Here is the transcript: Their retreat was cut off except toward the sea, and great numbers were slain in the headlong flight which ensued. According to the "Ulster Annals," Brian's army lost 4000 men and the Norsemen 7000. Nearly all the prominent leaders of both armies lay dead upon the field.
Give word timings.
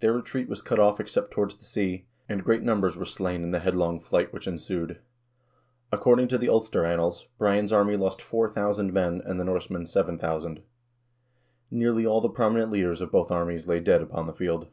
Their 0.00 0.12
retreat 0.12 0.50
was 0.50 0.60
cut 0.60 0.78
off 0.78 1.00
except 1.00 1.30
toward 1.30 1.52
the 1.52 1.64
sea, 1.64 2.04
and 2.28 2.44
great 2.44 2.60
numbers 2.62 2.94
were 2.94 3.06
slain 3.06 3.42
in 3.42 3.52
the 3.52 3.58
headlong 3.60 3.98
flight 3.98 4.30
which 4.30 4.46
ensued. 4.46 4.98
According 5.90 6.28
to 6.28 6.36
the 6.36 6.50
"Ulster 6.50 6.84
Annals," 6.84 7.26
Brian's 7.38 7.72
army 7.72 7.96
lost 7.96 8.20
4000 8.20 8.92
men 8.92 9.22
and 9.24 9.40
the 9.40 9.44
Norsemen 9.44 9.86
7000. 9.86 10.60
Nearly 11.70 12.04
all 12.04 12.20
the 12.20 12.28
prominent 12.28 12.70
leaders 12.70 13.00
of 13.00 13.10
both 13.10 13.30
armies 13.30 13.66
lay 13.66 13.80
dead 13.80 14.02
upon 14.02 14.26
the 14.26 14.34
field. 14.34 14.66